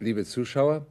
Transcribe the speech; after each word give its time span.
Liebe 0.00 0.24
Zuschauer, 0.24 0.86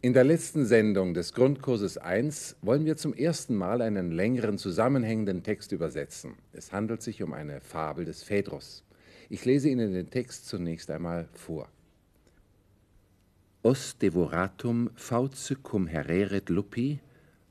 in 0.00 0.14
der 0.14 0.24
letzten 0.24 0.64
Sendung 0.64 1.12
des 1.12 1.34
Grundkurses 1.34 1.98
1 1.98 2.56
wollen 2.62 2.86
wir 2.86 2.96
zum 2.96 3.12
ersten 3.12 3.54
Mal 3.54 3.82
einen 3.82 4.10
längeren 4.10 4.56
zusammenhängenden 4.56 5.42
Text 5.42 5.70
übersetzen. 5.70 6.36
Es 6.54 6.72
handelt 6.72 7.02
sich 7.02 7.22
um 7.22 7.34
eine 7.34 7.60
Fabel 7.60 8.06
des 8.06 8.22
Phaedrus. 8.22 8.84
Ich 9.28 9.44
lese 9.44 9.68
Ihnen 9.68 9.92
den 9.92 10.08
Text 10.08 10.48
zunächst 10.48 10.90
einmal 10.90 11.28
vor. 11.34 11.68
Os 13.62 13.98
devoratum 13.98 14.88
fauce 14.94 15.54
cum 15.62 15.86
hereret 15.86 16.48
lupi, 16.48 17.00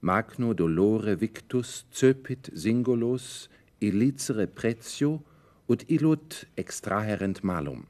magno 0.02 0.56
dolore 0.56 1.22
victus 1.22 1.86
cepit 1.92 2.52
singulos, 2.56 3.52
illicere 3.80 4.48
pretio, 4.48 5.22
ut 5.68 5.88
illud 5.92 6.48
extraherent 6.56 7.44
malum. 7.44 7.86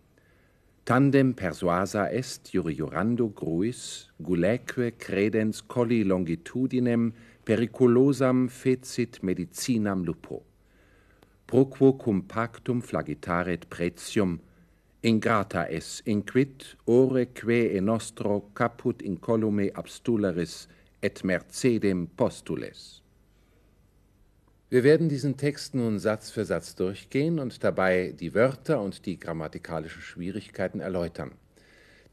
Tandem 0.83 1.31
persuasa 1.33 2.11
est 2.11 2.49
juriorando 2.53 3.29
gruis, 3.29 4.09
guleque 4.19 4.97
credens 4.97 5.61
colli 5.61 6.03
longitudinem 6.03 7.13
periculosam 7.45 8.47
fecit 8.49 9.19
medicinam 9.21 10.03
lupo. 10.03 10.41
Proquo 11.45 11.93
cum 11.93 12.23
pactum 12.23 12.81
flagitaret 12.81 13.69
pretium, 13.69 14.39
ingrata 15.03 15.67
es 15.69 16.01
inquit, 16.07 16.75
ore 16.87 17.27
que 17.27 17.77
e 17.77 17.79
nostro 17.79 18.49
caput 18.55 19.03
incolume 19.03 19.69
abstularis 19.75 20.67
et 21.03 21.23
mercedem 21.23 22.07
postules. 22.07 23.01
Wir 24.71 24.85
werden 24.85 25.09
diesen 25.09 25.35
Text 25.35 25.75
nun 25.75 25.99
Satz 25.99 26.31
für 26.31 26.45
Satz 26.45 26.75
durchgehen 26.75 27.39
und 27.39 27.61
dabei 27.61 28.15
die 28.17 28.33
Wörter 28.33 28.79
und 28.79 29.05
die 29.05 29.19
grammatikalischen 29.19 30.01
Schwierigkeiten 30.01 30.79
erläutern. 30.79 31.33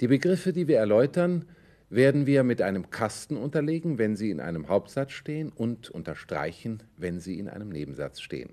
Die 0.01 0.09
Begriffe, 0.09 0.53
die 0.53 0.67
wir 0.67 0.79
erläutern, 0.79 1.45
werden 1.89 2.27
wir 2.27 2.43
mit 2.43 2.61
einem 2.61 2.91
Kasten 2.91 3.37
unterlegen, 3.37 3.97
wenn 3.99 4.17
sie 4.17 4.31
in 4.31 4.41
einem 4.41 4.67
Hauptsatz 4.67 5.13
stehen 5.13 5.53
und 5.53 5.89
unterstreichen, 5.91 6.83
wenn 6.97 7.21
sie 7.21 7.39
in 7.39 7.49
einem 7.49 7.69
Nebensatz 7.69 8.21
stehen. 8.21 8.51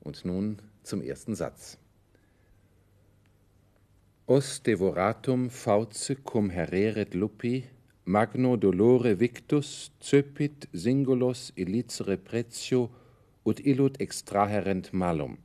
Und 0.00 0.24
nun 0.24 0.62
zum 0.82 1.02
ersten 1.02 1.34
Satz. 1.34 1.76
Os 4.24 4.62
devoratum 4.62 5.50
fauce 5.50 6.16
cum 6.24 6.48
hereret 6.48 7.12
lupi, 7.12 7.64
magno 8.06 8.56
dolore 8.56 9.20
victus, 9.20 9.92
cepit 10.00 10.66
singulos 10.72 11.52
illicere 11.56 12.16
pretio 12.16 12.88
ut 13.44 13.60
illud 13.60 14.00
extraherent 14.00 14.92
malum. 14.92 15.38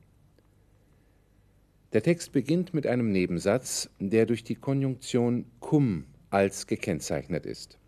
Der 1.93 2.03
Text 2.03 2.31
beginnt 2.31 2.73
mit 2.73 2.85
einem 2.85 3.11
Nebensatz, 3.11 3.89
der 3.99 4.25
durch 4.25 4.43
die 4.43 4.55
Konjunktion 4.55 5.45
cum 5.59 6.05
als 6.29 6.67
gekennzeichnet 6.67 7.45
ist. 7.45 7.79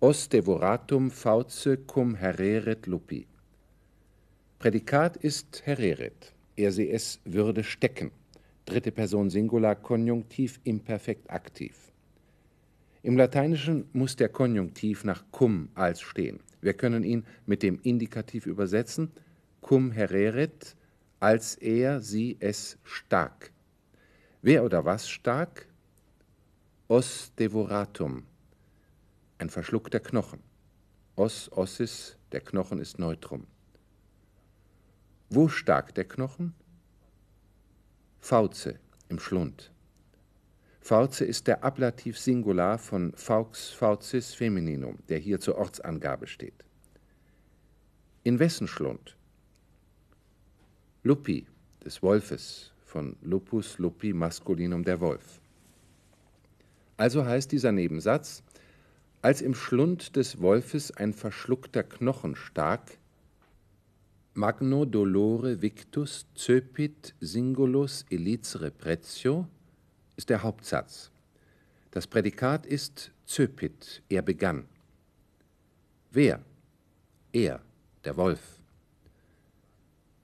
Os 0.00 0.28
devoratum 0.28 1.10
fauce 1.10 1.78
cum 1.86 2.14
hereret 2.14 2.86
lupi. 2.86 3.26
Prädikat 4.58 5.16
ist 5.16 5.62
hereret, 5.64 6.34
er 6.56 6.70
sie 6.70 6.90
es 6.90 7.20
würde 7.24 7.64
stecken. 7.64 8.10
Dritte 8.64 8.92
Person 8.92 9.30
Singular 9.30 9.74
Konjunktiv 9.74 10.60
imperfekt 10.64 11.30
aktiv. 11.30 11.92
Im 13.02 13.16
Lateinischen 13.16 13.84
muss 13.92 14.16
der 14.16 14.28
Konjunktiv 14.28 15.04
nach 15.04 15.24
cum 15.30 15.68
als 15.74 16.00
stehen. 16.00 16.40
Wir 16.60 16.74
können 16.74 17.04
ihn 17.04 17.24
mit 17.46 17.62
dem 17.62 17.78
Indikativ 17.82 18.46
übersetzen, 18.46 19.12
cum 19.60 19.90
hereret, 19.90 20.76
als 21.18 21.56
er 21.56 22.00
sie 22.00 22.36
es 22.40 22.78
stark. 22.84 23.52
Wer 24.42 24.64
oder 24.64 24.84
was 24.84 25.08
stark? 25.08 25.66
Os 26.88 27.32
devoratum, 27.38 28.24
ein 29.38 29.50
verschluckter 29.50 30.00
Knochen. 30.00 30.40
Os 31.16 31.50
ossis, 31.52 32.16
der 32.32 32.40
Knochen 32.40 32.78
ist 32.78 32.98
Neutrum. 32.98 33.46
Wo 35.30 35.48
stark 35.48 35.94
der 35.94 36.04
Knochen? 36.04 36.54
Fauze, 38.20 38.78
im 39.08 39.18
Schlund. 39.18 39.72
Fauze 40.80 41.24
ist 41.24 41.48
der 41.48 41.64
Ablativ 41.64 42.16
Singular 42.16 42.78
von 42.78 43.12
Faux 43.16 43.70
faucis 43.70 44.34
femininum, 44.34 44.98
der 45.08 45.18
hier 45.18 45.40
zur 45.40 45.58
Ortsangabe 45.58 46.28
steht. 46.28 46.64
In 48.22 48.38
wessen 48.38 48.68
Schlund? 48.68 49.15
Lupi, 51.06 51.46
des 51.84 52.02
Wolfes, 52.02 52.72
von 52.84 53.14
Lupus 53.22 53.78
lupi 53.78 54.12
masculinum 54.12 54.82
der 54.82 54.98
Wolf. 54.98 55.40
Also 56.96 57.24
heißt 57.24 57.52
dieser 57.52 57.70
Nebensatz, 57.70 58.42
als 59.22 59.40
im 59.40 59.54
Schlund 59.54 60.16
des 60.16 60.40
Wolfes 60.40 60.90
ein 60.90 61.12
verschluckter 61.12 61.84
Knochen 61.84 62.34
stak, 62.34 62.98
magno 64.34 64.84
dolore 64.84 65.62
victus 65.62 66.26
cepit 66.34 67.14
singulus 67.20 68.04
elicere 68.10 68.72
pretio, 68.72 69.46
ist 70.16 70.28
der 70.28 70.42
Hauptsatz. 70.42 71.12
Das 71.92 72.08
Prädikat 72.08 72.66
ist 72.66 73.12
cepit, 73.28 74.02
er 74.08 74.22
begann. 74.22 74.66
Wer? 76.10 76.42
Er, 77.32 77.60
der 78.04 78.16
Wolf. 78.16 78.56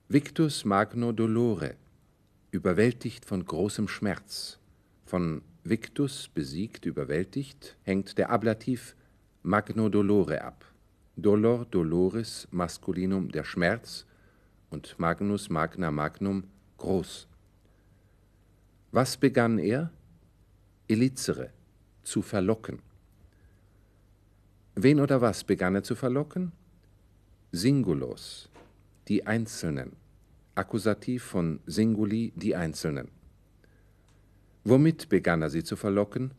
Victus 0.09 0.65
magno 0.65 1.13
dolore, 1.13 1.75
überwältigt 2.51 3.25
von 3.25 3.45
großem 3.45 3.87
Schmerz. 3.87 4.59
Von 5.05 5.41
victus, 5.63 6.27
besiegt, 6.27 6.85
überwältigt, 6.85 7.77
hängt 7.83 8.17
der 8.17 8.29
Ablativ 8.29 8.95
magno 9.43 9.87
dolore 9.87 10.43
ab. 10.43 10.65
Dolor, 11.15 11.65
doloris, 11.65 12.47
maskulinum, 12.51 13.31
der 13.31 13.45
Schmerz 13.45 14.05
und 14.69 14.99
magnus, 14.99 15.49
magna, 15.49 15.89
magnum, 15.89 16.43
groß. 16.77 17.27
Was 18.91 19.15
begann 19.15 19.57
er? 19.57 19.89
Elizere, 20.89 21.51
zu 22.03 22.21
verlocken. 22.21 22.79
Wen 24.75 24.99
oder 24.99 25.21
was 25.21 25.45
begann 25.45 25.75
er 25.75 25.83
zu 25.83 25.95
verlocken? 25.95 26.51
Singulos, 27.51 28.49
die 29.07 29.25
Einzelnen. 29.25 29.95
Akkusativ 30.55 31.23
von 31.23 31.59
Singuli 31.65 32.31
die 32.35 32.55
Einzelnen. 32.55 33.09
Womit 34.63 35.09
begann 35.09 35.41
er 35.41 35.49
sie 35.49 35.63
zu 35.63 35.75
verlocken? 35.75 36.31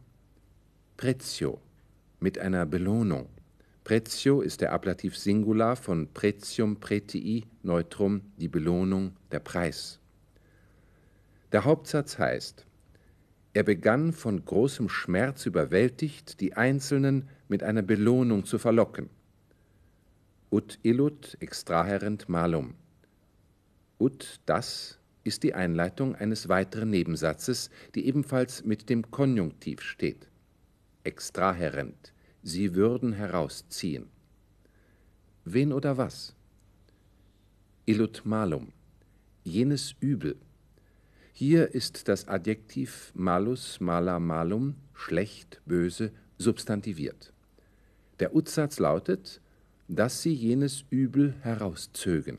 Prezio, 0.96 1.60
mit 2.20 2.38
einer 2.38 2.64
Belohnung. 2.64 3.28
Prezio 3.82 4.40
ist 4.40 4.60
der 4.62 4.72
Ablativ 4.72 5.16
Singular 5.16 5.76
von 5.76 6.08
Pretium 6.14 6.80
pretii, 6.80 7.44
Neutrum, 7.62 8.22
die 8.38 8.48
Belohnung, 8.48 9.14
der 9.30 9.40
Preis. 9.40 10.00
Der 11.52 11.64
Hauptsatz 11.64 12.18
heißt, 12.18 12.64
er 13.52 13.62
begann 13.62 14.12
von 14.12 14.44
großem 14.44 14.88
Schmerz 14.88 15.44
überwältigt, 15.46 16.40
die 16.40 16.54
Einzelnen 16.54 17.28
mit 17.48 17.62
einer 17.62 17.82
Belohnung 17.82 18.44
zu 18.44 18.58
verlocken. 18.58 19.10
Ut 20.50 20.78
illud 20.82 21.36
extraherent 21.40 22.28
malum. 22.28 22.74
Ut 23.98 24.40
das 24.46 24.98
ist 25.24 25.42
die 25.42 25.54
Einleitung 25.54 26.14
eines 26.14 26.48
weiteren 26.48 26.90
Nebensatzes, 26.90 27.70
die 27.94 28.06
ebenfalls 28.06 28.64
mit 28.64 28.90
dem 28.90 29.10
Konjunktiv 29.10 29.80
steht. 29.80 30.28
Extraherent. 31.02 32.12
Sie 32.42 32.74
würden 32.74 33.12
herausziehen. 33.14 34.10
Wen 35.44 35.72
oder 35.72 35.96
was? 35.96 36.34
Illut 37.86 38.22
malum. 38.24 38.72
Jenes 39.44 39.94
Übel. 40.00 40.36
Hier 41.32 41.74
ist 41.74 42.08
das 42.08 42.28
Adjektiv 42.28 43.12
malus, 43.14 43.80
mala, 43.80 44.20
malum, 44.20 44.76
schlecht, 44.94 45.60
böse, 45.66 46.12
substantiviert. 46.38 47.32
Der 48.20 48.34
Utsatz 48.34 48.78
lautet, 48.78 49.40
dass 49.88 50.22
sie 50.22 50.32
jenes 50.32 50.84
Übel 50.90 51.34
herauszögen. 51.42 52.38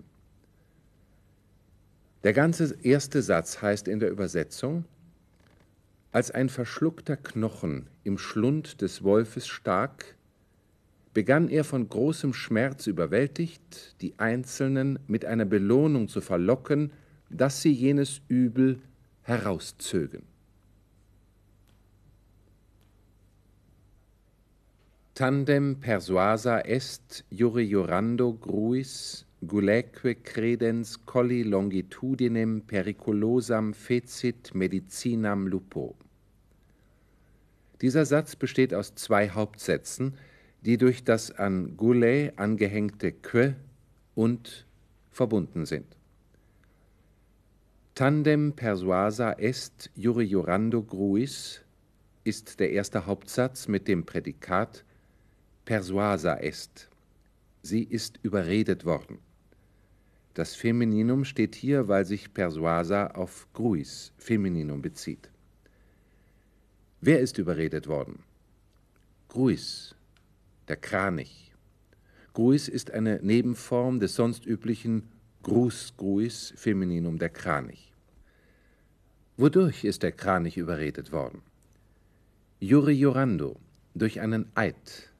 Der 2.23 2.33
ganze 2.33 2.75
erste 2.81 3.21
Satz 3.21 3.61
heißt 3.61 3.87
in 3.87 3.99
der 3.99 4.09
Übersetzung, 4.09 4.85
als 6.11 6.31
ein 6.31 6.49
verschluckter 6.49 7.17
Knochen 7.17 7.87
im 8.03 8.17
Schlund 8.17 8.81
des 8.81 9.03
Wolfes 9.03 9.47
stak, 9.47 10.15
begann 11.13 11.49
er 11.49 11.63
von 11.63 11.87
großem 11.87 12.33
Schmerz 12.33 12.87
überwältigt, 12.87 13.95
die 14.01 14.17
Einzelnen 14.17 14.97
mit 15.07 15.25
einer 15.25 15.45
Belohnung 15.45 16.07
zu 16.07 16.21
verlocken, 16.21 16.91
dass 17.29 17.61
sie 17.61 17.71
jenes 17.71 18.21
Übel 18.27 18.79
herauszögen. 19.23 20.23
Tandem 25.15 25.77
persuasa 25.79 26.59
est 26.59 27.23
juriorando 27.29 28.33
gruis 28.33 29.25
guleque 29.47 30.21
credens 30.21 30.97
colli 31.05 31.43
longitudinem 31.43 32.59
periculosam 32.59 33.73
fecit 33.73 34.53
medicinam 34.53 35.47
lupo. 35.47 35.95
Dieser 37.79 38.05
Satz 38.05 38.35
besteht 38.35 38.73
aus 38.73 38.95
zwei 38.95 39.29
Hauptsätzen, 39.29 40.17
die 40.65 40.77
durch 40.77 41.05
das 41.05 41.31
an 41.31 41.77
Goulet 41.77 42.37
angehängte 42.37 43.13
que 43.13 43.55
und 44.15 44.67
verbunden 45.11 45.65
sind. 45.65 45.95
Tandem 47.93 48.51
persuasa 48.51 49.31
est 49.31 49.91
jure 49.95 50.23
jurando 50.23 50.83
gruis 50.83 51.61
ist 52.25 52.59
der 52.59 52.71
erste 52.71 53.05
Hauptsatz 53.05 53.69
mit 53.69 53.87
dem 53.87 54.05
Prädikat 54.05 54.83
persuasa 55.65 56.35
est. 56.35 56.87
Sie 57.61 57.83
ist 57.83 58.19
überredet 58.21 58.85
worden. 58.85 59.17
Das 60.35 60.53
Femininum 60.53 61.25
steht 61.25 61.55
hier, 61.55 61.87
weil 61.87 62.05
sich 62.05 62.33
persuasa 62.33 63.07
auf 63.07 63.47
gruis, 63.53 64.11
Femininum, 64.17 64.81
bezieht. 64.81 65.29
Wer 67.01 67.19
ist 67.19 67.37
überredet 67.37 67.87
worden? 67.87 68.19
Gruis, 69.29 69.95
der 70.67 70.75
Kranich. 70.75 71.53
Gruis 72.33 72.67
ist 72.67 72.91
eine 72.91 73.19
Nebenform 73.21 73.99
des 73.99 74.15
sonst 74.15 74.45
üblichen 74.45 75.03
Grus 75.41 75.93
Gruis, 75.95 76.53
Femininum 76.57 77.17
der 77.17 77.29
Kranich. 77.29 77.93
Wodurch 79.37 79.83
ist 79.83 80.03
der 80.03 80.11
Kranich 80.11 80.57
überredet 80.57 81.11
worden? 81.11 81.41
Jure 82.59 82.91
jurando, 82.91 83.57
durch 83.93 84.21
einen 84.21 84.51
Eid, 84.55 85.11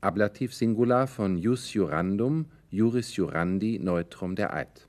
Ablativ 0.00 0.54
Singular 0.54 1.08
von 1.08 1.38
jus 1.38 1.72
jurandum, 1.72 2.46
juris 2.70 3.16
jurandi, 3.16 3.80
Neutrum 3.80 4.36
der 4.36 4.54
Eid. 4.54 4.88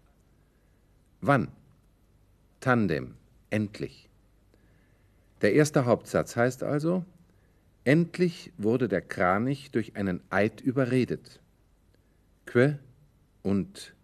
Wann? 1.22 1.48
Tandem, 2.60 3.16
endlich. 3.50 4.08
Der 5.42 5.54
erste 5.54 5.86
Hauptsatz 5.86 6.36
heißt 6.36 6.64
also, 6.64 7.06
endlich 7.86 8.52
wurde 8.58 8.88
der 8.88 9.02
Kranich 9.02 9.72
durch 9.72 9.96
einen 9.96 10.22
Eid 10.30 10.62
überredet. 10.62 11.40
Que 12.46 12.78
und 13.42 13.96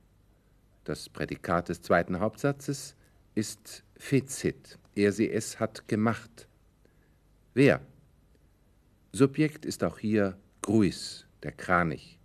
das 0.85 1.09
Prädikat 1.09 1.69
des 1.69 1.81
zweiten 1.81 2.19
Hauptsatzes 2.19 2.95
ist 3.35 3.83
fezit, 3.97 4.79
er 4.95 5.11
sie 5.11 5.29
es 5.29 5.59
hat 5.59 5.87
gemacht. 5.87 6.47
Wer? 7.53 7.81
Subjekt 9.11 9.65
ist 9.65 9.83
auch 9.83 9.99
hier 9.99 10.37
Gruis, 10.65 11.27
der 11.43 11.51
Kranich, 11.51 12.17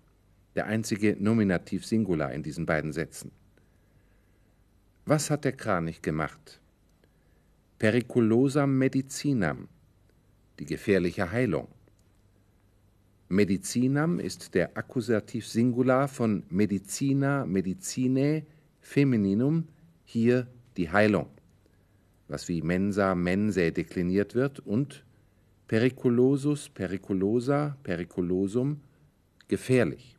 der 0.55 0.65
einzige 0.65 1.15
Nominativ 1.21 1.85
Singular 1.85 2.33
in 2.33 2.43
diesen 2.43 2.65
beiden 2.65 2.91
Sätzen. 2.91 3.33
Was 5.05 5.29
hat 5.29 5.45
der 5.45 5.53
Kranich 5.53 6.01
gemacht? 6.01 6.59
Periculosam 7.79 8.79
medicinam, 8.79 9.69
die 10.59 10.65
gefährliche 10.65 11.31
Heilung. 11.31 11.69
Medicinam 13.29 14.19
ist 14.19 14.55
der 14.55 14.75
Akkusativ 14.75 15.47
Singular 15.47 16.09
von 16.09 16.43
medicina, 16.49 17.45
medicinae, 17.45 18.47
Femininum, 18.81 19.69
hier 20.07 20.47
die 20.79 20.91
Heilung, 20.91 21.27
was 22.27 22.49
wie 22.49 22.63
mensa, 22.63 23.15
mensae 23.15 23.71
dekliniert 23.71 24.35
wird 24.35 24.61
und 24.61 25.05
periculosus, 25.71 26.69
periculosa, 26.69 27.77
periculosum, 27.85 28.81
gefährlich. 29.47 30.17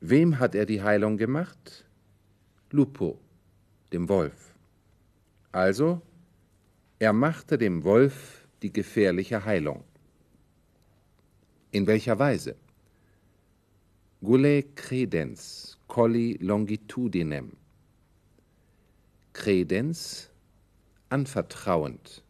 Wem 0.00 0.38
hat 0.38 0.54
er 0.54 0.66
die 0.66 0.80
Heilung 0.80 1.16
gemacht? 1.16 1.84
Lupo, 2.70 3.18
dem 3.92 4.08
Wolf. 4.08 4.54
Also, 5.50 6.00
er 7.00 7.12
machte 7.12 7.58
dem 7.58 7.82
Wolf 7.82 8.46
die 8.62 8.72
gefährliche 8.72 9.44
Heilung. 9.44 9.82
In 11.72 11.88
welcher 11.88 12.20
Weise? 12.20 12.54
Gule 14.22 14.62
credens, 14.76 15.76
colli 15.88 16.38
longitudinem. 16.40 17.50
Credens, 19.32 20.30
anvertrauend. 21.08 22.22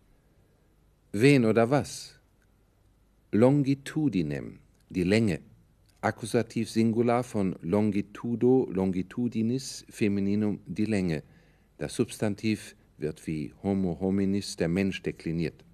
Wen 1.12 1.44
oder 1.44 1.68
was? 1.70 2.14
Longitudinem, 3.32 4.60
die 4.90 5.02
Länge. 5.02 5.40
Akkusativ 6.02 6.70
Singular 6.70 7.24
von 7.24 7.56
longitudo, 7.62 8.68
longitudinis, 8.70 9.84
Femininum, 9.90 10.60
die 10.66 10.84
Länge. 10.84 11.24
Das 11.78 11.96
Substantiv 11.96 12.76
wird 12.96 13.26
wie 13.26 13.52
Homo 13.64 13.98
hominis, 13.98 14.54
der 14.54 14.68
Mensch, 14.68 15.02
dekliniert. 15.02 15.64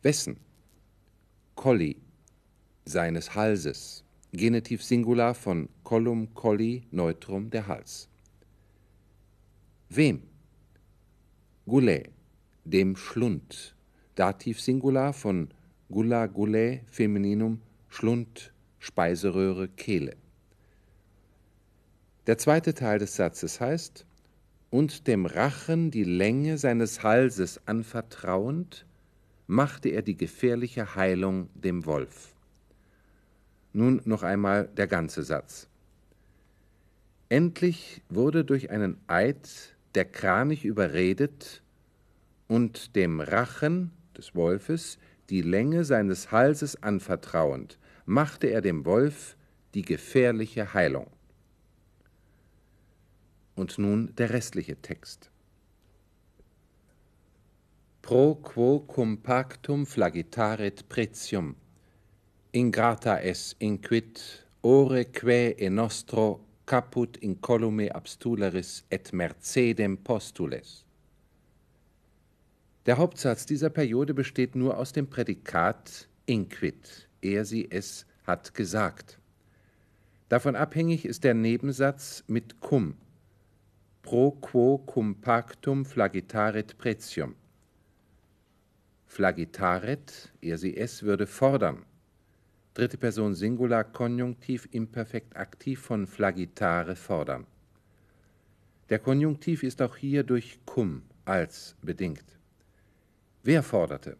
Wessen? 0.00 0.38
Colli, 1.54 1.96
seines 2.86 3.34
Halses, 3.34 4.04
Genitiv 4.32 4.82
Singular 4.82 5.34
von 5.34 5.68
collum 5.84 6.32
colli 6.32 6.86
neutrum 6.90 7.50
der 7.50 7.66
Hals. 7.66 8.08
Wem? 9.90 10.22
Goulet, 11.66 12.08
dem 12.64 12.96
Schlund, 12.96 13.74
Dativ 14.18 14.60
Singular 14.60 15.12
von 15.12 15.48
gulla 15.88 16.26
gulä 16.26 16.80
Femininum 16.90 17.60
Schlund, 17.88 18.52
Speiseröhre, 18.80 19.68
Kehle. 19.68 20.16
Der 22.26 22.36
zweite 22.36 22.74
Teil 22.74 22.98
des 22.98 23.14
Satzes 23.14 23.60
heißt, 23.60 24.06
und 24.70 25.06
dem 25.06 25.24
Rachen 25.24 25.92
die 25.92 26.02
Länge 26.02 26.58
seines 26.58 27.04
Halses 27.04 27.60
anvertrauend, 27.66 28.86
machte 29.46 29.90
er 29.90 30.02
die 30.02 30.16
gefährliche 30.16 30.96
Heilung 30.96 31.48
dem 31.54 31.86
Wolf. 31.86 32.34
Nun 33.72 34.02
noch 34.04 34.24
einmal 34.24 34.66
der 34.76 34.88
ganze 34.88 35.22
Satz. 35.22 35.68
Endlich 37.28 38.02
wurde 38.08 38.44
durch 38.44 38.70
einen 38.70 38.98
Eid 39.06 39.76
der 39.94 40.06
Kranich 40.06 40.64
überredet 40.64 41.62
und 42.48 42.96
dem 42.96 43.20
Rachen 43.20 43.92
des 44.18 44.34
Wolfes 44.34 44.98
die 45.30 45.42
Länge 45.42 45.84
seines 45.84 46.30
Halses 46.32 46.82
anvertrauend, 46.82 47.78
machte 48.04 48.48
er 48.48 48.60
dem 48.60 48.84
Wolf 48.84 49.36
die 49.74 49.82
gefährliche 49.82 50.74
Heilung. 50.74 51.06
Und 53.54 53.78
nun 53.78 54.14
der 54.16 54.30
restliche 54.30 54.76
Text. 54.76 55.30
Pro 58.02 58.34
quo 58.34 58.80
cum 58.80 59.18
pactum 59.18 59.86
flagitaret 59.86 60.88
pretium 60.88 61.56
ingrata 62.52 63.20
es 63.20 63.54
inquit 63.58 64.46
ore 64.62 65.04
que 65.04 65.54
e 65.58 65.68
nostro 65.68 66.40
caput 66.64 67.18
incolume 67.18 67.90
abstuleris 67.94 68.84
et 68.90 69.12
mercedem 69.12 69.96
postules. 69.96 70.87
Der 72.88 72.96
Hauptsatz 72.96 73.44
dieser 73.44 73.68
Periode 73.68 74.14
besteht 74.14 74.56
nur 74.56 74.78
aus 74.78 74.94
dem 74.94 75.10
Prädikat 75.10 76.08
inquit, 76.24 77.06
er 77.20 77.44
sie 77.44 77.70
es 77.70 78.06
hat 78.24 78.54
gesagt. 78.54 79.18
Davon 80.30 80.56
abhängig 80.56 81.04
ist 81.04 81.22
der 81.22 81.34
Nebensatz 81.34 82.24
mit 82.28 82.60
cum, 82.60 82.94
pro 84.00 84.30
quo 84.30 84.78
cum 84.78 85.16
pactum 85.20 85.84
flagitaret 85.84 86.78
pretium. 86.78 87.34
Flagitaret, 89.04 90.32
er 90.40 90.56
sie 90.56 90.74
es 90.74 91.02
würde 91.02 91.26
fordern, 91.26 91.84
dritte 92.72 92.96
Person 92.96 93.34
Singular 93.34 93.84
Konjunktiv 93.84 94.66
Imperfekt 94.70 95.36
aktiv 95.36 95.78
von 95.78 96.06
flagitare 96.06 96.96
fordern. 96.96 97.46
Der 98.88 98.98
Konjunktiv 98.98 99.62
ist 99.62 99.82
auch 99.82 99.94
hier 99.94 100.22
durch 100.22 100.58
cum 100.64 101.02
als 101.26 101.76
bedingt. 101.82 102.37
Wer 103.48 103.62
forderte? 103.62 104.18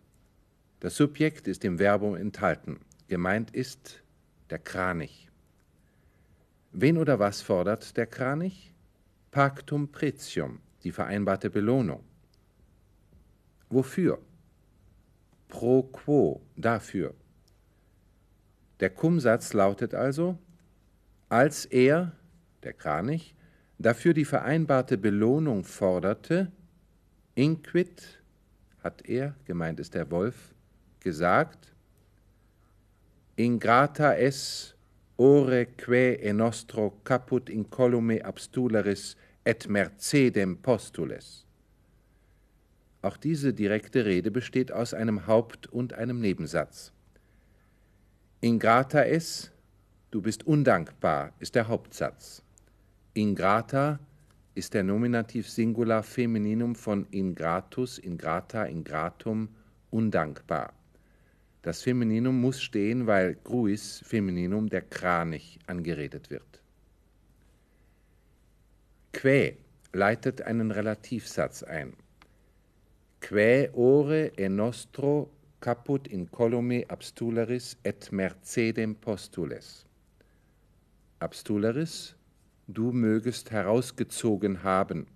Das 0.80 0.96
Subjekt 0.96 1.48
ist 1.48 1.62
im 1.62 1.76
Verbum 1.76 2.16
enthalten. 2.16 2.80
Gemeint 3.08 3.50
ist 3.50 4.02
der 4.48 4.58
Kranich. 4.58 5.28
Wen 6.72 6.96
oder 6.96 7.18
was 7.18 7.42
fordert 7.42 7.98
der 7.98 8.06
Kranich? 8.06 8.72
Pactum 9.30 9.92
pretium, 9.92 10.60
die 10.82 10.92
vereinbarte 10.92 11.50
Belohnung. 11.50 12.02
Wofür? 13.68 14.18
Pro 15.48 15.82
quo, 15.82 16.40
dafür. 16.56 17.12
Der 18.80 18.88
Kummsatz 18.88 19.52
lautet 19.52 19.92
also, 19.92 20.38
als 21.28 21.66
er, 21.66 22.12
der 22.62 22.72
Kranich, 22.72 23.34
dafür 23.78 24.14
die 24.14 24.24
vereinbarte 24.24 24.96
Belohnung 24.96 25.64
forderte, 25.64 26.50
inquit, 27.34 28.18
hat 28.88 29.06
er, 29.06 29.34
gemeint 29.44 29.78
ist 29.80 29.92
der 29.92 30.10
Wolf, 30.10 30.54
gesagt, 31.00 31.74
ingrata 33.36 34.16
es 34.16 34.74
ore 35.18 35.66
que 35.66 36.14
e 36.14 36.32
nostro 36.32 36.90
caput 37.04 37.50
incolume 37.50 38.24
abstuleris 38.24 39.14
et 39.44 39.68
mercedem 39.68 40.56
postules. 40.56 41.44
Auch 43.02 43.18
diese 43.18 43.52
direkte 43.52 44.06
Rede 44.06 44.30
besteht 44.30 44.72
aus 44.72 44.94
einem 44.94 45.26
Haupt- 45.26 45.66
und 45.66 45.92
einem 45.92 46.20
Nebensatz. 46.20 46.92
Ingrata 48.40 49.02
es, 49.04 49.52
du 50.10 50.22
bist 50.22 50.46
undankbar, 50.46 51.34
ist 51.40 51.54
der 51.54 51.68
Hauptsatz. 51.68 52.42
Ingrata 53.12 54.00
ist 54.58 54.74
der 54.74 54.82
Nominativ 54.82 55.48
Singular 55.48 56.02
Femininum 56.02 56.74
von 56.74 57.06
ingratus, 57.12 57.96
ingrata, 57.98 58.64
ingratum, 58.64 59.48
undankbar. 59.90 60.72
Das 61.62 61.82
Femininum 61.82 62.40
muss 62.40 62.60
stehen, 62.60 63.06
weil 63.06 63.36
Gruis 63.44 64.02
Femininum 64.04 64.68
der 64.68 64.82
Kranich 64.82 65.60
angeredet 65.68 66.30
wird. 66.30 66.60
Quae 69.12 69.56
leitet 69.92 70.42
einen 70.42 70.72
Relativsatz 70.72 71.62
ein. 71.62 71.92
Quae 73.20 73.70
ore 73.74 74.32
e 74.36 74.48
nostro 74.48 75.30
caput 75.60 76.08
incolume 76.08 76.84
abstuleris 76.88 77.76
et 77.84 78.10
mercedem 78.10 78.96
postules. 78.96 79.86
Abstuleris, 81.20 82.17
du 82.68 82.92
mögest 82.92 83.50
herausgezogen 83.50 84.62
haben. 84.62 85.06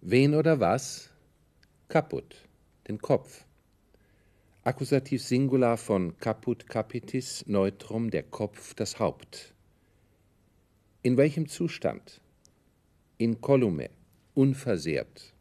Wen 0.00 0.34
oder 0.34 0.58
was? 0.58 1.10
Caput, 1.88 2.48
den 2.88 2.98
Kopf. 2.98 3.44
Akkusativ 4.64 5.22
Singular 5.22 5.76
von 5.76 6.18
caput 6.18 6.68
capitis, 6.68 7.44
Neutrum 7.46 8.10
der 8.10 8.24
Kopf, 8.24 8.74
das 8.74 8.98
Haupt. 8.98 9.54
In 11.02 11.16
welchem 11.16 11.48
Zustand? 11.48 12.20
Incolume, 13.18 13.90
unversehrt. 14.34 15.32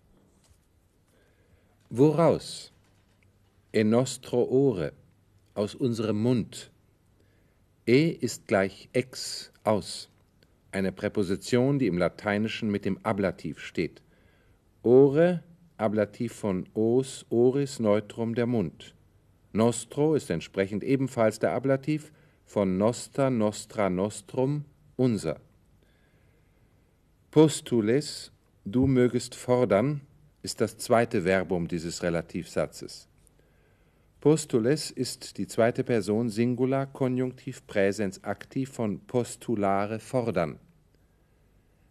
Woraus? 1.89 2.71
E 3.73 3.83
nostro 3.83 4.43
ore, 4.43 4.93
aus 5.55 5.73
unserem 5.73 6.21
Mund. 6.21 6.71
E 7.87 8.09
ist 8.09 8.47
gleich 8.47 8.89
ex, 8.93 9.51
aus. 9.63 10.10
Eine 10.71 10.91
Präposition, 10.91 11.79
die 11.79 11.87
im 11.87 11.97
Lateinischen 11.97 12.71
mit 12.71 12.85
dem 12.85 12.97
Ablativ 13.03 13.59
steht. 13.59 14.01
Ore, 14.83 15.43
Ablativ 15.77 16.33
von 16.33 16.67
os, 16.73 17.25
oris, 17.29 17.79
Neutrum 17.79 18.35
der 18.35 18.45
Mund. 18.45 18.95
Nostro 19.51 20.15
ist 20.15 20.29
entsprechend 20.29 20.83
ebenfalls 20.83 21.39
der 21.39 21.53
Ablativ 21.53 22.11
von 22.45 22.77
noster, 22.77 23.29
nostra, 23.29 23.89
nostrum, 23.89 24.65
unser. 24.95 25.41
Postules, 27.31 28.31
du 28.63 28.87
mögest 28.87 29.35
fordern, 29.35 30.01
ist 30.41 30.61
das 30.61 30.77
zweite 30.77 31.23
Verbum 31.25 31.67
dieses 31.67 32.03
Relativsatzes. 32.03 33.07
Postules 34.21 34.91
ist 34.91 35.39
die 35.39 35.47
zweite 35.47 35.83
Person 35.83 36.29
Singular 36.29 36.85
Konjunktiv 36.85 37.65
Präsens 37.65 38.23
aktiv 38.23 38.69
von 38.69 38.99
postulare 39.07 39.97
fordern. 39.97 40.59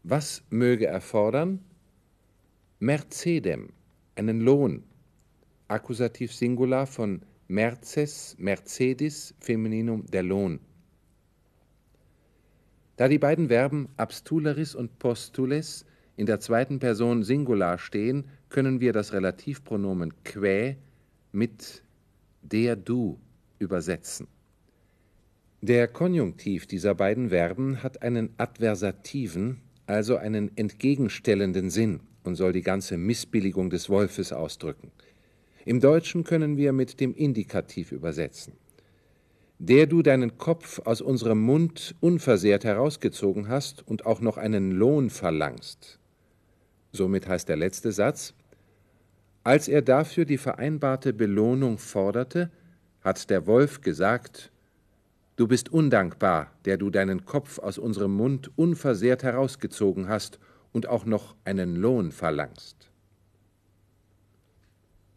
Was 0.04 0.44
möge 0.48 0.86
er 0.86 1.00
fordern? 1.00 1.58
Mercedem, 2.78 3.70
einen 4.14 4.42
Lohn. 4.42 4.84
Akkusativ 5.66 6.32
Singular 6.32 6.86
von 6.86 7.22
Merces, 7.48 8.36
Mercedis, 8.38 9.34
Femininum 9.40 10.06
der 10.06 10.22
Lohn. 10.22 10.60
Da 12.94 13.08
die 13.08 13.18
beiden 13.18 13.48
Verben 13.48 13.88
abstuleris 13.96 14.76
und 14.76 15.00
postules 15.00 15.84
in 16.14 16.26
der 16.26 16.38
zweiten 16.38 16.78
Person 16.78 17.24
Singular 17.24 17.76
stehen, 17.78 18.28
können 18.50 18.80
wir 18.80 18.92
das 18.92 19.12
Relativpronomen 19.12 20.14
quae 20.22 20.76
mit 21.32 21.82
der 22.42 22.76
du 22.76 23.18
übersetzen. 23.58 24.26
Der 25.62 25.88
Konjunktiv 25.88 26.66
dieser 26.66 26.94
beiden 26.94 27.28
Verben 27.28 27.82
hat 27.82 28.02
einen 28.02 28.30
adversativen, 28.38 29.60
also 29.86 30.16
einen 30.16 30.56
entgegenstellenden 30.56 31.68
Sinn 31.68 32.00
und 32.24 32.36
soll 32.36 32.52
die 32.52 32.62
ganze 32.62 32.96
Missbilligung 32.96 33.68
des 33.68 33.90
Wolfes 33.90 34.32
ausdrücken. 34.32 34.90
Im 35.66 35.80
Deutschen 35.80 36.24
können 36.24 36.56
wir 36.56 36.72
mit 36.72 37.00
dem 37.00 37.14
Indikativ 37.14 37.92
übersetzen. 37.92 38.54
Der 39.58 39.86
du 39.86 40.00
deinen 40.00 40.38
Kopf 40.38 40.80
aus 40.86 41.02
unserem 41.02 41.42
Mund 41.42 41.94
unversehrt 42.00 42.64
herausgezogen 42.64 43.48
hast 43.48 43.86
und 43.86 44.06
auch 44.06 44.22
noch 44.22 44.38
einen 44.38 44.70
Lohn 44.70 45.10
verlangst. 45.10 45.98
Somit 46.92 47.28
heißt 47.28 47.48
der 47.48 47.56
letzte 47.56 47.92
Satz, 47.92 48.34
als 49.50 49.66
er 49.66 49.82
dafür 49.82 50.26
die 50.26 50.38
vereinbarte 50.38 51.12
Belohnung 51.12 51.78
forderte, 51.78 52.52
hat 53.00 53.30
der 53.30 53.48
Wolf 53.48 53.80
gesagt, 53.80 54.52
Du 55.34 55.48
bist 55.48 55.72
undankbar, 55.72 56.52
der 56.66 56.76
du 56.76 56.88
deinen 56.88 57.24
Kopf 57.24 57.58
aus 57.58 57.76
unserem 57.76 58.12
Mund 58.14 58.52
unversehrt 58.56 59.24
herausgezogen 59.24 60.08
hast 60.08 60.38
und 60.70 60.86
auch 60.86 61.04
noch 61.04 61.34
einen 61.44 61.74
Lohn 61.74 62.12
verlangst. 62.12 62.92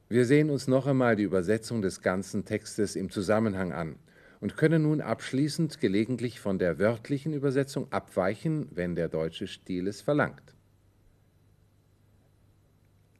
Wir 0.10 0.26
sehen 0.26 0.50
uns 0.50 0.68
noch 0.68 0.88
einmal 0.88 1.16
die 1.16 1.24
Übersetzung 1.24 1.84
des 1.84 2.02
ganzen 2.02 2.44
Textes 2.44 2.96
im 2.96 3.12
Zusammenhang 3.12 3.72
an 3.72 3.98
und 4.40 4.58
können 4.58 4.82
nun 4.82 5.00
abschließend 5.00 5.80
gelegentlich 5.80 6.40
von 6.40 6.58
der 6.58 6.80
wörtlichen 6.80 7.34
Übersetzung 7.34 7.92
abweichen, 7.92 8.68
wenn 8.72 8.96
der 8.96 9.10
deutsche 9.10 9.46
Stil 9.46 9.88
es 9.88 10.02
verlangt. 10.02 10.56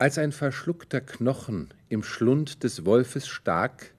Als 0.04 0.18
ein 0.18 0.34
verschluckter 0.34 1.00
Knochen 1.00 1.70
im 1.88 2.04
Schlund 2.04 2.66
des 2.66 2.84
Wolfes 2.84 3.26
stak, 3.26 3.94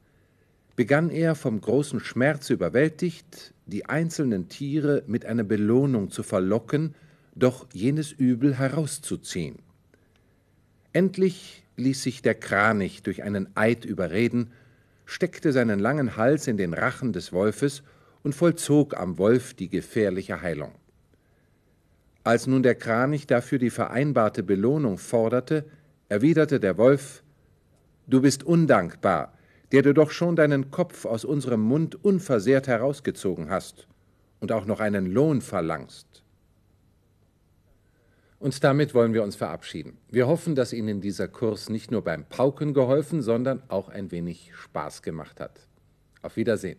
begann 0.76 1.08
er 1.08 1.34
vom 1.34 1.58
großen 1.58 1.98
Schmerz 1.98 2.50
überwältigt, 2.50 3.54
die 3.64 3.86
einzelnen 3.86 4.50
Tiere 4.50 5.02
mit 5.06 5.24
einer 5.24 5.44
Belohnung 5.44 6.10
zu 6.10 6.22
verlocken, 6.22 6.94
doch 7.34 7.66
jenes 7.72 8.12
Übel 8.12 8.58
herauszuziehen. 8.58 9.60
Endlich 10.92 11.64
ließ 11.78 12.02
sich 12.02 12.20
der 12.20 12.34
Kranich 12.34 13.02
durch 13.02 13.22
einen 13.22 13.48
Eid 13.56 13.86
überreden, 13.86 14.50
steckte 15.06 15.54
seinen 15.54 15.78
langen 15.78 16.18
Hals 16.18 16.46
in 16.48 16.58
den 16.58 16.74
Rachen 16.74 17.14
des 17.14 17.32
Wolfes 17.32 17.82
und 18.22 18.34
vollzog 18.34 18.94
am 18.94 19.16
Wolf 19.16 19.54
die 19.54 19.70
gefährliche 19.70 20.42
Heilung. 20.42 20.72
Als 22.24 22.46
nun 22.46 22.62
der 22.62 22.74
Kranich 22.74 23.26
dafür 23.26 23.58
die 23.58 23.70
vereinbarte 23.70 24.42
Belohnung 24.42 24.98
forderte, 24.98 25.64
erwiderte 26.14 26.60
der 26.60 26.78
Wolf 26.78 27.24
Du 28.06 28.20
bist 28.20 28.44
undankbar, 28.44 29.32
der 29.72 29.82
du 29.82 29.92
doch 29.92 30.12
schon 30.12 30.36
deinen 30.36 30.70
Kopf 30.70 31.06
aus 31.06 31.24
unserem 31.24 31.60
Mund 31.60 32.04
unversehrt 32.04 32.68
herausgezogen 32.68 33.50
hast 33.50 33.88
und 34.38 34.52
auch 34.52 34.64
noch 34.64 34.78
einen 34.78 35.06
Lohn 35.06 35.40
verlangst. 35.40 36.22
Und 38.38 38.62
damit 38.62 38.94
wollen 38.94 39.12
wir 39.12 39.24
uns 39.24 39.34
verabschieden. 39.34 39.96
Wir 40.08 40.28
hoffen, 40.28 40.54
dass 40.54 40.72
Ihnen 40.72 41.00
dieser 41.00 41.26
Kurs 41.26 41.68
nicht 41.68 41.90
nur 41.90 42.04
beim 42.04 42.26
Pauken 42.26 42.74
geholfen, 42.74 43.20
sondern 43.20 43.64
auch 43.66 43.88
ein 43.88 44.12
wenig 44.12 44.52
Spaß 44.54 45.02
gemacht 45.02 45.40
hat. 45.40 45.66
Auf 46.22 46.36
Wiedersehen. 46.36 46.78